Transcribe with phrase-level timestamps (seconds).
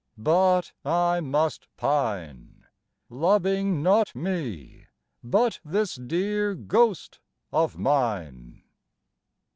[0.17, 2.65] But I must pine,
[3.07, 4.87] Loving not me
[5.23, 7.19] but this dear ghost
[7.53, 8.63] of mine."